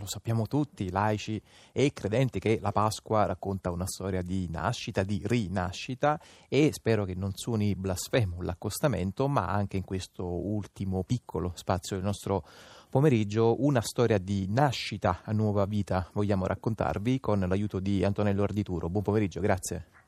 lo 0.00 0.06
sappiamo 0.06 0.46
tutti, 0.46 0.90
laici 0.90 1.40
e 1.72 1.92
credenti, 1.92 2.40
che 2.40 2.58
la 2.60 2.72
Pasqua 2.72 3.26
racconta 3.26 3.70
una 3.70 3.86
storia 3.86 4.22
di 4.22 4.48
nascita, 4.50 5.02
di 5.02 5.22
rinascita 5.24 6.18
e 6.48 6.70
spero 6.72 7.04
che 7.04 7.14
non 7.14 7.32
suoni 7.34 7.76
blasfemo 7.76 8.42
l'accostamento, 8.42 9.28
ma 9.28 9.46
anche 9.46 9.76
in 9.76 9.84
questo 9.84 10.24
ultimo 10.24 11.04
piccolo 11.04 11.52
spazio 11.54 11.96
del 11.96 12.04
nostro 12.04 12.44
pomeriggio 12.88 13.62
una 13.64 13.82
storia 13.82 14.18
di 14.18 14.46
nascita 14.48 15.20
a 15.22 15.32
nuova 15.32 15.64
vita 15.64 16.08
vogliamo 16.12 16.46
raccontarvi 16.46 17.20
con 17.20 17.38
l'aiuto 17.38 17.78
di 17.78 18.02
Antonello 18.02 18.42
Ardituro. 18.42 18.88
Buon 18.88 19.04
pomeriggio, 19.04 19.40
grazie. 19.40 19.99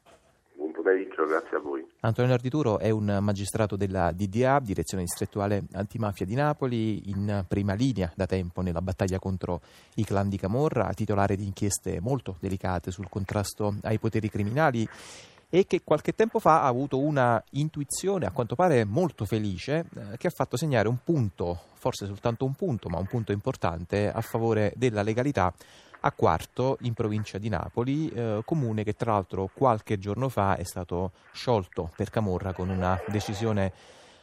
Grazie 1.32 1.56
a 1.56 1.60
voi. 1.60 1.82
Antonello 2.00 2.34
Ardituro 2.34 2.78
è 2.78 2.90
un 2.90 3.18
magistrato 3.22 3.74
della 3.74 4.12
DDA, 4.12 4.60
Direzione 4.60 5.04
Distrettuale 5.04 5.62
Antimafia 5.72 6.26
di 6.26 6.34
Napoli, 6.34 7.08
in 7.08 7.42
prima 7.48 7.72
linea 7.72 8.12
da 8.14 8.26
tempo 8.26 8.60
nella 8.60 8.82
battaglia 8.82 9.18
contro 9.18 9.62
i 9.94 10.04
clan 10.04 10.28
di 10.28 10.36
Camorra, 10.36 10.92
titolare 10.92 11.34
di 11.34 11.46
inchieste 11.46 12.00
molto 12.00 12.36
delicate 12.38 12.90
sul 12.90 13.08
contrasto 13.08 13.76
ai 13.84 13.98
poteri 13.98 14.28
criminali 14.28 14.86
e 15.48 15.66
che 15.66 15.80
qualche 15.82 16.14
tempo 16.14 16.38
fa 16.38 16.64
ha 16.64 16.66
avuto 16.66 16.98
una 16.98 17.42
intuizione, 17.52 18.26
a 18.26 18.30
quanto 18.30 18.54
pare 18.54 18.84
molto 18.84 19.24
felice, 19.24 19.86
eh, 19.96 20.18
che 20.18 20.26
ha 20.26 20.32
fatto 20.34 20.58
segnare 20.58 20.88
un 20.88 20.98
punto, 21.02 21.58
forse 21.72 22.04
soltanto 22.04 22.44
un 22.44 22.52
punto, 22.52 22.90
ma 22.90 22.98
un 22.98 23.06
punto 23.06 23.32
importante 23.32 24.12
a 24.12 24.20
favore 24.20 24.74
della 24.76 25.02
legalità 25.02 25.50
a 26.04 26.12
Quarto 26.12 26.78
in 26.82 26.94
provincia 26.94 27.38
di 27.38 27.48
Napoli, 27.48 28.08
eh, 28.08 28.42
comune 28.44 28.84
che 28.84 28.94
tra 28.94 29.12
l'altro 29.12 29.50
qualche 29.52 29.98
giorno 29.98 30.28
fa 30.28 30.56
è 30.56 30.64
stato 30.64 31.12
sciolto 31.32 31.90
per 31.96 32.10
Camorra 32.10 32.52
con 32.52 32.68
una 32.68 33.00
decisione 33.08 33.72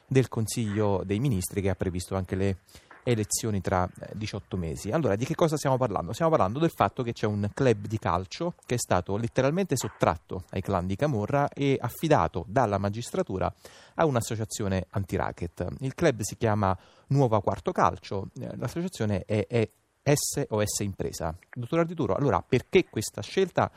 del 0.08 0.28
Consiglio 0.28 1.04
dei 1.06 1.20
Ministri 1.20 1.62
che 1.62 1.70
ha 1.70 1.76
previsto 1.76 2.16
anche 2.16 2.36
le 2.36 2.58
elezioni 3.04 3.62
tra 3.62 3.90
18 4.14 4.56
eh, 4.56 4.60
mesi. 4.60 4.92
Allora, 4.92 5.16
di 5.16 5.26
che 5.26 5.36
cosa 5.36 5.58
stiamo 5.58 5.78
parlando? 5.78 6.14
Stiamo 6.14 6.32
parlando 6.32 6.60
del 6.60 6.72
fatto 6.72 7.04
che 7.04 7.14
c'è 7.14 7.26
un 7.26 7.50
club 7.54 7.88
di 7.88 7.98
calcio 7.98 8.56
che 8.66 8.76
è 8.76 8.78
stato 8.78 9.18
letteralmente 9.18 9.76
sottratto 9.76 10.44
ai 10.52 10.62
clan 10.62 10.86
di 10.86 10.96
Camorra 10.96 11.50
e 11.50 11.78
affidato 11.80 12.46
dalla 12.48 12.78
magistratura 12.78 13.52
a 13.96 14.06
un'associazione 14.06 14.88
anti-racket. 14.90 15.68
Il 15.80 15.96
club 15.96 16.22
si 16.22 16.36
chiama 16.38 16.78
Nuova 17.08 17.42
Quarto 17.42 17.72
Calcio, 17.72 18.28
eh, 18.40 18.56
l'associazione 18.58 19.24
è, 19.26 19.48
è 19.48 19.70
SOS 20.04 20.80
Impresa. 20.82 21.36
Dottor 21.54 21.80
Ardituro, 21.80 22.16
allora 22.16 22.44
perché 22.48 22.86
questa 22.90 23.22
scelta? 23.22 23.72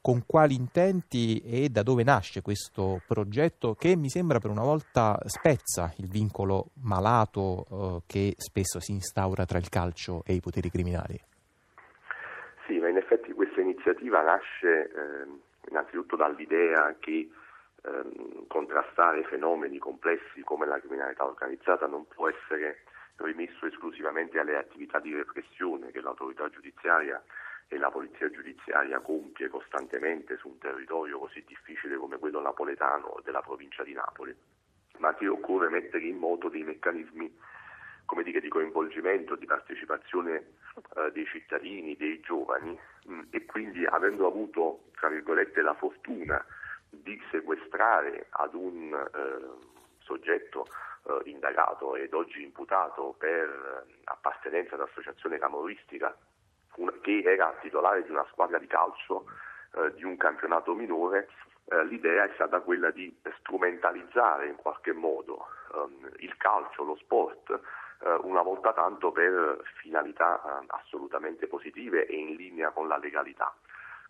Con 0.00 0.24
quali 0.26 0.54
intenti 0.54 1.40
e 1.44 1.68
da 1.68 1.84
dove 1.84 2.02
nasce 2.02 2.42
questo 2.42 3.00
progetto 3.06 3.74
che 3.74 3.94
mi 3.94 4.08
sembra 4.08 4.40
per 4.40 4.50
una 4.50 4.62
volta 4.62 5.16
spezza 5.26 5.94
il 5.98 6.08
vincolo 6.08 6.70
malato 6.82 7.66
eh, 7.70 8.02
che 8.08 8.34
spesso 8.36 8.80
si 8.80 8.90
instaura 8.90 9.44
tra 9.44 9.58
il 9.58 9.68
calcio 9.68 10.24
e 10.26 10.32
i 10.34 10.40
poteri 10.40 10.70
criminali? 10.70 11.20
Sì, 12.66 12.78
ma 12.78 12.88
in 12.88 12.96
effetti 12.96 13.32
questa 13.32 13.60
iniziativa 13.60 14.22
nasce 14.22 14.90
eh, 14.90 15.70
innanzitutto 15.70 16.16
dall'idea 16.16 16.96
che 16.98 17.28
eh, 17.82 18.46
contrastare 18.46 19.24
fenomeni 19.24 19.78
complessi 19.78 20.42
come 20.42 20.66
la 20.66 20.78
criminalità 20.78 21.24
organizzata 21.24 21.86
non 21.86 22.06
può 22.06 22.28
essere 22.28 22.84
rimesso 23.16 23.66
esclusivamente 23.66 24.38
alle 24.38 24.56
attività 24.56 24.98
di 24.98 25.14
repressione 25.14 25.90
che 25.90 26.00
l'autorità 26.00 26.48
giudiziaria 26.48 27.22
e 27.68 27.78
la 27.78 27.90
polizia 27.90 28.30
giudiziaria 28.30 29.00
compie 29.00 29.48
costantemente 29.48 30.36
su 30.36 30.48
un 30.48 30.58
territorio 30.58 31.18
così 31.18 31.42
difficile 31.46 31.96
come 31.96 32.18
quello 32.18 32.40
napoletano 32.40 33.20
della 33.24 33.40
provincia 33.40 33.82
di 33.82 33.94
Napoli, 33.94 34.34
ma 34.98 35.14
che 35.14 35.26
occorre 35.26 35.68
mettere 35.70 36.04
in 36.04 36.18
moto 36.18 36.48
dei 36.48 36.64
meccanismi 36.64 37.34
come 38.04 38.24
dire, 38.24 38.40
di 38.40 38.48
coinvolgimento, 38.48 39.36
di 39.36 39.46
partecipazione 39.46 40.56
eh, 40.96 41.10
dei 41.12 41.24
cittadini, 41.26 41.96
dei 41.96 42.20
giovani 42.20 42.78
mh, 43.06 43.20
e 43.30 43.46
quindi 43.46 43.86
avendo 43.86 44.26
avuto 44.26 44.90
tra 44.94 45.08
virgolette 45.08 45.62
la 45.62 45.74
fortuna 45.74 46.44
di 47.02 47.20
sequestrare 47.30 48.26
ad 48.30 48.54
un 48.54 48.92
eh, 48.92 49.80
soggetto 49.98 50.66
eh, 51.04 51.30
indagato 51.30 51.96
ed 51.96 52.12
oggi 52.14 52.42
imputato 52.42 53.14
per 53.18 53.86
appartenenza 54.04 54.74
ad 54.74 54.82
associazione 54.82 55.38
camorristica 55.38 56.16
una, 56.76 56.92
che 57.00 57.22
era 57.24 57.54
titolare 57.60 58.02
di 58.04 58.10
una 58.10 58.26
squadra 58.30 58.58
di 58.58 58.66
calcio 58.66 59.26
eh, 59.74 59.92
di 59.94 60.04
un 60.04 60.16
campionato 60.16 60.74
minore, 60.74 61.28
eh, 61.66 61.84
l'idea 61.84 62.24
è 62.24 62.30
stata 62.34 62.60
quella 62.60 62.90
di 62.90 63.14
strumentalizzare 63.38 64.48
in 64.48 64.56
qualche 64.56 64.92
modo 64.92 65.46
ehm, 65.74 66.10
il 66.18 66.36
calcio, 66.36 66.84
lo 66.84 66.96
sport, 66.96 67.50
eh, 68.00 68.14
una 68.22 68.42
volta 68.42 68.72
tanto 68.72 69.12
per 69.12 69.62
finalità 69.80 70.40
eh, 70.42 70.64
assolutamente 70.68 71.46
positive 71.46 72.06
e 72.06 72.16
in 72.16 72.34
linea 72.34 72.70
con 72.70 72.88
la 72.88 72.98
legalità. 72.98 73.52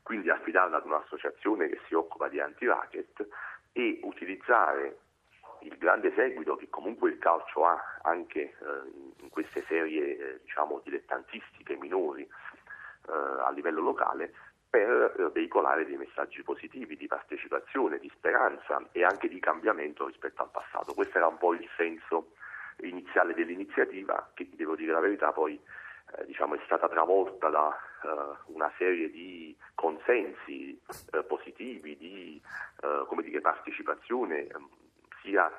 Quindi 0.03 0.31
affidarla 0.31 0.79
ad 0.79 0.85
un'associazione 0.85 1.69
che 1.69 1.81
si 1.87 1.95
occupa 1.95 2.29
di 2.29 2.41
anti-racket 2.41 3.27
e 3.73 4.01
utilizzare 4.03 4.99
il 5.61 5.77
grande 5.79 6.13
seguito 6.15 6.57
che 6.57 6.69
comunque 6.69 7.11
il 7.11 7.19
calcio 7.19 7.65
ha 7.65 7.81
anche 8.03 8.41
eh, 8.41 8.55
in 9.19 9.29
queste 9.31 9.63
serie 9.63 10.17
eh, 10.19 10.41
diciamo, 10.43 10.81
dilettantistiche 10.85 11.77
minori 11.77 12.23
eh, 12.23 13.13
a 13.13 13.51
livello 13.51 13.81
locale 13.81 14.35
per 14.69 15.15
eh, 15.19 15.29
veicolare 15.31 15.85
dei 15.85 15.97
messaggi 15.97 16.43
positivi 16.43 16.97
di 16.97 17.07
partecipazione, 17.07 17.99
di 17.99 18.11
speranza 18.15 18.83
e 18.91 19.05
anche 19.05 19.29
di 19.29 19.39
cambiamento 19.39 20.07
rispetto 20.07 20.43
al 20.43 20.51
passato. 20.51 20.95
Questo 20.95 21.19
era 21.19 21.29
un 21.29 21.39
po' 21.39 21.55
il 21.55 21.69
senso 21.77 22.33
iniziale 22.81 23.35
dell'iniziativa 23.35 24.31
che, 24.35 24.49
devo 24.53 24.75
dire 24.75 24.93
la 24.93 25.01
verità, 25.01 25.31
poi 25.31 25.61
eh, 26.17 26.27
diciamo, 26.27 26.55
è 26.55 26.61
stata 26.65 26.89
travolta 26.89 27.49
da 27.49 27.77
uh, 28.03 28.53
una 28.55 28.71
serie 28.77 29.11
di 29.11 29.57
consensi 29.75 30.79
uh, 31.13 31.27
positivi, 31.27 31.97
di 31.97 32.43
uh, 32.83 33.23
dire, 33.23 33.41
partecipazione 33.41 34.47
um, 34.55 34.69
sia 35.23 35.49
eh, 35.49 35.53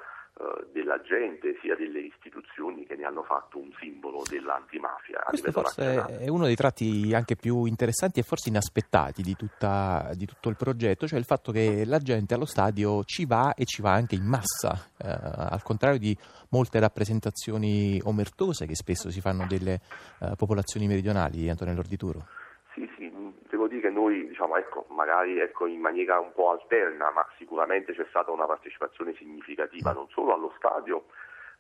della 0.72 1.00
gente 1.02 1.58
sia 1.62 1.76
delle 1.76 2.00
istituzioni 2.00 2.86
che 2.86 2.96
ne 2.96 3.06
hanno 3.06 3.24
fatto 3.24 3.60
un 3.60 3.72
simbolo 3.80 4.24
dell'antimafia. 4.28 5.22
Questo 5.28 5.52
forse 5.52 5.84
nazionale. 5.84 6.18
è 6.26 6.28
uno 6.28 6.46
dei 6.46 6.56
tratti 6.56 7.14
anche 7.14 7.36
più 7.36 7.66
interessanti 7.66 8.20
e 8.20 8.24
forse 8.24 8.50
inaspettati 8.50 9.22
di, 9.22 9.36
tutta, 9.36 10.12
di, 10.16 10.26
tutto 10.26 10.50
il 10.50 10.58
progetto, 10.58 11.08
cioè 11.08 11.20
il 11.20 11.26
fatto 11.26 11.52
che 11.52 11.86
la 11.86 12.00
gente 12.00 12.34
allo 12.34 12.46
stadio 12.46 13.04
ci 13.04 13.26
va 13.26 13.54
e 13.54 13.66
ci 13.66 13.82
va 13.82 13.92
anche 13.92 14.16
in 14.16 14.26
massa, 14.26 14.74
eh, 14.98 15.08
al 15.08 15.62
contrario 15.62 16.00
di 16.00 16.18
molte 16.50 16.80
rappresentazioni 16.80 18.02
omertose 18.04 18.66
che 18.66 18.76
spesso 18.76 19.12
si 19.12 19.22
fanno 19.22 19.46
delle 19.48 19.80
eh, 20.20 20.34
popolazioni 20.36 20.88
meridionali, 20.88 21.50
Antonello 21.50 21.80
Ordituro. 21.80 22.26
Sì, 22.74 22.90
sì, 22.98 23.12
devo 23.50 23.68
dire 23.68 23.82
che 23.82 23.90
noi, 23.90 24.28
diciamo, 24.28 24.56
ecco, 24.74 24.86
magari 24.90 25.40
ecco, 25.40 25.68
in 25.68 25.80
maniera 25.80 26.20
un 26.20 26.34
po' 26.34 26.50
alterna, 26.50 27.12
ma 27.12 27.26
sicuramente 27.38 27.94
c'è 27.94 28.06
stata 28.10 28.32
una 28.32 28.46
partecipazione 28.46 29.14
significativa 29.14 29.94
non 29.94 30.10
solo 30.10 30.34
allo 30.34 30.54
stadio, 30.58 31.06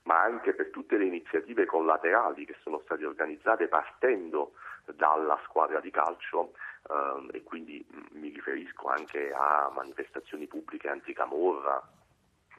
ma 0.03 0.21
anche 0.21 0.53
per 0.53 0.71
tutte 0.71 0.97
le 0.97 1.05
iniziative 1.05 1.65
collaterali 1.65 2.45
che 2.45 2.55
sono 2.61 2.81
state 2.83 3.05
organizzate 3.05 3.67
partendo 3.67 4.53
dalla 4.85 5.39
squadra 5.45 5.79
di 5.79 5.91
calcio 5.91 6.53
eh, 6.89 7.37
e 7.37 7.43
quindi 7.43 7.85
mh, 7.87 8.17
mi 8.19 8.29
riferisco 8.29 8.87
anche 8.87 9.31
a 9.31 9.71
manifestazioni 9.73 10.47
pubbliche 10.47 10.89
anticamorra, 10.89 11.81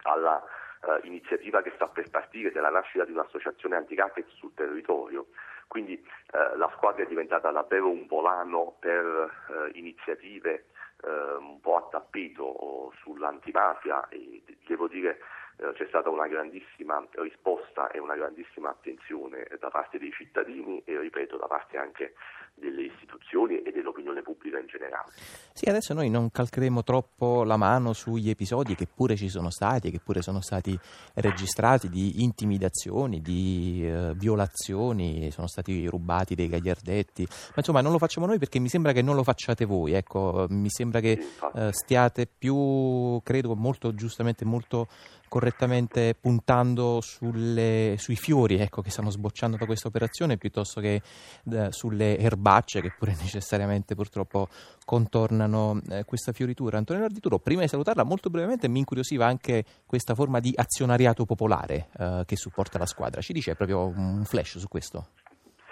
alla 0.02 0.42
eh, 0.42 1.06
iniziativa 1.06 1.62
che 1.62 1.72
sta 1.74 1.88
per 1.88 2.08
partire 2.10 2.52
della 2.52 2.70
nascita 2.70 3.04
di 3.04 3.12
un'associazione 3.12 3.76
anti-racket 3.76 4.28
sul 4.28 4.54
territorio. 4.54 5.26
Quindi 5.66 5.94
eh, 5.94 6.56
la 6.56 6.70
squadra 6.76 7.02
è 7.02 7.06
diventata 7.06 7.50
davvero 7.50 7.88
un 7.88 8.06
volano 8.06 8.76
per 8.78 9.04
eh, 9.48 9.78
iniziative 9.78 10.66
eh, 11.02 11.34
un 11.38 11.60
po' 11.60 11.76
a 11.76 11.88
tappeto 11.90 12.92
sull'antimafia 13.02 14.08
e 14.08 14.42
devo 14.66 14.88
dire 14.88 15.20
eh, 15.56 15.72
c'è 15.72 15.86
stata 15.86 16.10
una 16.10 16.26
grandissima 16.26 17.04
risposta 17.12 17.90
e 17.90 17.98
una 17.98 18.16
grandissima 18.16 18.70
attenzione 18.70 19.46
da 19.58 19.70
parte 19.70 19.98
dei 19.98 20.12
cittadini 20.12 20.82
e 20.84 20.98
ripeto 20.98 21.36
da 21.36 21.46
parte 21.46 21.76
anche 21.76 22.14
delle 22.54 22.82
istituzioni 22.82 23.62
e 23.62 23.72
dell'opinione 23.72 24.22
pubblica 24.22 24.58
in 24.58 24.66
generale. 24.66 25.12
Sì, 25.52 25.68
adesso 25.68 25.94
noi 25.94 26.10
non 26.10 26.30
calcheremo 26.30 26.82
troppo 26.82 27.44
la 27.44 27.56
mano 27.56 27.92
sugli 27.92 28.30
episodi 28.30 28.74
che 28.74 28.86
pure 28.92 29.16
ci 29.16 29.28
sono 29.28 29.50
stati, 29.50 29.90
che 29.90 30.00
pure 30.00 30.22
sono 30.22 30.40
stati 30.40 30.78
registrati 31.14 31.88
di 31.88 32.22
intimidazioni, 32.22 33.20
di 33.20 33.82
eh, 33.84 34.12
violazioni, 34.14 35.30
sono 35.30 35.46
stati 35.46 35.86
rubati 35.86 36.34
dei 36.34 36.48
gagliardetti, 36.48 37.26
ma 37.28 37.54
insomma 37.56 37.80
non 37.80 37.92
lo 37.92 37.98
facciamo 37.98 38.26
noi 38.26 38.38
perché 38.38 38.58
mi 38.58 38.68
sembra 38.68 38.92
che 38.92 39.02
non 39.02 39.14
lo 39.14 39.22
facciate 39.22 39.64
voi, 39.64 39.92
ecco, 39.92 40.46
mi 40.50 40.70
sembra 40.70 41.00
che 41.00 41.18
eh, 41.54 41.72
stiate 41.72 42.26
più, 42.26 43.20
credo 43.22 43.54
molto 43.54 43.94
giustamente, 43.94 44.44
molto 44.44 44.88
correttamente 45.34 46.14
puntando 46.14 47.00
sulle, 47.00 47.96
sui 47.98 48.14
fiori 48.14 48.56
ecco, 48.60 48.82
che 48.82 48.90
stanno 48.90 49.10
sbocciando 49.10 49.56
da 49.56 49.66
questa 49.66 49.88
operazione 49.88 50.36
piuttosto 50.36 50.80
che 50.80 51.02
eh, 51.50 51.72
sulle 51.72 52.16
erbaie 52.18 52.43
erbacce 52.44 52.82
che 52.82 52.92
pure 52.96 53.12
necessariamente 53.24 53.94
purtroppo 53.94 54.48
contornano 54.84 55.80
eh, 55.90 56.04
questa 56.04 56.32
fioritura. 56.32 56.76
Antonio 56.76 57.04
Ardituro, 57.04 57.38
prima 57.38 57.62
di 57.62 57.68
salutarla 57.68 58.04
molto 58.04 58.28
brevemente 58.28 58.68
mi 58.68 58.80
incuriosiva 58.80 59.24
anche 59.24 59.64
questa 59.86 60.14
forma 60.14 60.40
di 60.40 60.52
azionariato 60.54 61.24
popolare 61.24 61.88
eh, 61.98 62.22
che 62.26 62.36
supporta 62.36 62.78
la 62.78 62.86
squadra. 62.86 63.22
Ci 63.22 63.32
dice 63.32 63.54
proprio 63.54 63.86
un 63.86 64.24
flash 64.24 64.58
su 64.58 64.68
questo? 64.68 65.08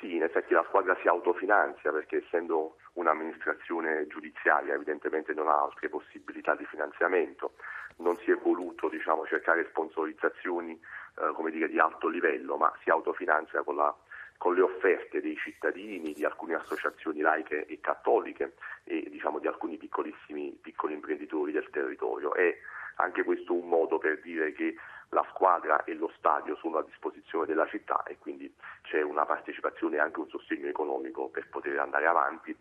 Sì, 0.01 0.15
in 0.17 0.23
effetti 0.23 0.55
la 0.55 0.65
squadra 0.67 0.97
si 1.03 1.09
autofinanzia 1.09 1.93
perché 1.93 2.25
essendo 2.25 2.77
un'amministrazione 2.95 4.07
giudiziaria 4.09 4.75
evidentemente 4.75 5.33
non 5.35 5.49
ha 5.49 5.63
altre 5.63 5.89
possibilità 5.89 6.55
di 6.55 6.65
finanziamento, 6.65 7.53
non 7.99 8.17
si 8.25 8.31
è 8.31 8.35
voluto 8.35 8.89
diciamo, 8.89 9.27
cercare 9.27 9.67
sponsorizzazioni 9.71 10.73
eh, 10.73 11.51
dire, 11.51 11.69
di 11.69 11.79
alto 11.79 12.09
livello, 12.09 12.57
ma 12.57 12.73
si 12.83 12.91
autofinanzia 12.91 13.63
con, 13.63 13.77
la, 13.77 13.95
con, 14.37 14.55
le 14.55 14.63
offerte 14.63 15.21
dei 15.21 15.37
cittadini, 15.37 16.13
di 16.13 16.25
alcune 16.25 16.55
associazioni 16.55 17.21
laiche 17.21 17.67
e 17.67 17.81
cattoliche 17.81 18.55
e 18.85 19.07
diciamo, 19.09 19.39
di 19.39 19.47
alcuni 19.47 19.77
piccolissimi 19.77 20.59
piccoli 20.61 20.95
imprenditori 20.95 21.53
del 21.53 21.69
territorio. 21.71 22.35
È 22.35 22.57
anche 22.97 23.25
questo 23.25 23.55
un 23.55 23.69
modo 23.69 23.99
per 23.99 24.21
dire 24.21 24.53
che 24.53 24.75
la 25.11 25.25
squadra 25.31 25.85
e 25.85 25.95
lo 25.95 26.11
stadio 26.17 26.57
sono 26.57 26.79
a 26.79 26.83
disposizione 26.83 27.47
della 27.47 27.67
città 27.67 28.03
e 28.05 28.17
quindi 28.19 28.53
c'è 28.83 29.03
una 29.03 29.27
partecipazione 29.27 29.97
e 29.97 30.01
anche 30.01 30.21
un 30.21 30.29
sostegno 30.29 30.69
economico 30.69 31.29
per 31.29 31.49
poter 31.49 31.79
andare 31.79 32.07
avanti, 32.07 32.57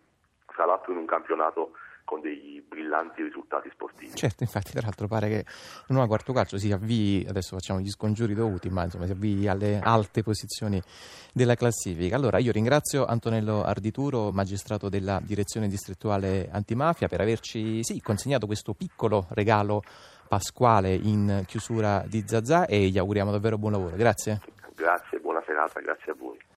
tra 0.47 0.65
l'altro 0.65 0.91
in 0.91 0.97
un 0.97 1.05
campionato 1.05 1.73
con 2.03 2.21
dei 2.21 2.63
brillanti 2.67 3.23
risultati 3.23 3.69
sportivi. 3.71 4.15
Certo, 4.15 4.43
infatti, 4.43 4.71
tra 4.71 4.81
l'altro 4.81 5.07
pare 5.07 5.27
che 5.27 5.37
il 5.37 5.85
nuovo 5.87 6.07
quarto 6.07 6.33
calcio 6.33 6.57
si 6.57 6.71
avvii, 6.71 7.25
adesso 7.27 7.55
facciamo 7.55 7.79
gli 7.79 7.89
scongiuri 7.89 8.33
dovuti, 8.33 8.69
ma 8.69 8.83
insomma 8.83 9.05
si 9.05 9.11
avvii 9.11 9.47
alle 9.47 9.79
alte 9.81 10.23
posizioni 10.23 10.81
della 11.33 11.55
classifica. 11.55 12.15
Allora 12.15 12.37
io 12.37 12.51
ringrazio 12.51 13.05
Antonello 13.05 13.63
Ardituro, 13.63 14.31
magistrato 14.31 14.89
della 14.89 15.19
direzione 15.23 15.67
distrettuale 15.67 16.49
antimafia, 16.51 17.07
per 17.07 17.21
averci 17.21 17.83
sì, 17.83 18.01
consegnato 18.01 18.45
questo 18.45 18.73
piccolo 18.73 19.27
regalo 19.29 19.83
pasquale 20.27 20.93
in 20.93 21.43
chiusura 21.45 22.03
di 22.07 22.23
Zazà 22.25 22.65
e 22.65 22.87
gli 22.87 22.97
auguriamo 22.97 23.31
davvero 23.31 23.57
buon 23.57 23.73
lavoro. 23.73 23.95
Grazie. 23.95 24.39
Grazie, 24.75 25.19
buona 25.19 25.43
serata, 25.45 25.79
grazie 25.81 26.13
a 26.13 26.15
voi. 26.17 26.41